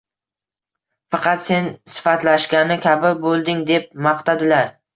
Faqat 1.15 1.43
sen 1.49 1.67
sifatlashgani 1.97 2.81
kabi 2.89 3.15
bo‘lding”, 3.29 3.65
deb 3.71 3.89
maqtadilar 4.09 4.77